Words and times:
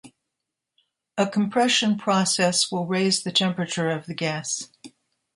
A 1.15 1.27
compression 1.27 1.95
process 1.95 2.71
will 2.71 2.87
raise 2.87 3.21
the 3.21 3.31
temperature 3.31 3.91
of 3.91 4.07
the 4.07 4.15
gas. 4.15 4.71